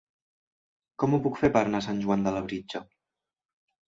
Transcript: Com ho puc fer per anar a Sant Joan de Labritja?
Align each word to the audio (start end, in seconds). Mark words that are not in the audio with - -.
Com 1.03 1.11
ho 1.11 1.19
puc 1.27 1.37
fer 1.41 1.49
per 1.57 1.61
anar 1.67 1.81
a 1.85 1.87
Sant 1.87 1.99
Joan 2.05 2.23
de 2.29 2.33
Labritja? 2.37 2.81